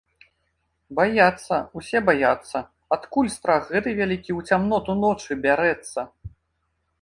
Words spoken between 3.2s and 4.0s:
страх гэты